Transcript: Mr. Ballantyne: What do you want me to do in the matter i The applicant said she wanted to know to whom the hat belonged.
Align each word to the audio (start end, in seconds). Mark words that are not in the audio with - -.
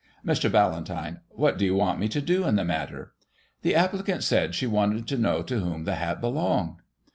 Mr. 0.25 0.51
Ballantyne: 0.51 1.19
What 1.29 1.59
do 1.59 1.63
you 1.65 1.75
want 1.75 1.99
me 1.99 2.07
to 2.07 2.21
do 2.21 2.43
in 2.47 2.55
the 2.55 2.63
matter 2.65 3.11
i 3.19 3.25
The 3.61 3.75
applicant 3.75 4.23
said 4.23 4.55
she 4.55 4.65
wanted 4.65 5.07
to 5.09 5.15
know 5.19 5.43
to 5.43 5.59
whom 5.59 5.83
the 5.83 5.93
hat 5.93 6.19
belonged. 6.19 6.77